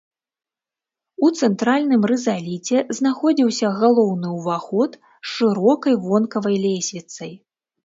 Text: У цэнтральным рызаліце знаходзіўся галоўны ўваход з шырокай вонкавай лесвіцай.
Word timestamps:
У 1.27 1.27
цэнтральным 1.39 2.07
рызаліце 2.11 2.77
знаходзіўся 3.01 3.67
галоўны 3.83 4.33
ўваход 4.39 4.91
з 5.13 5.31
шырокай 5.35 5.95
вонкавай 6.09 6.55
лесвіцай. 6.67 7.33